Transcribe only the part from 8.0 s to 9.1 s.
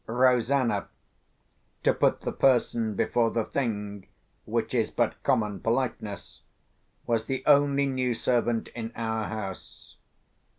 servant in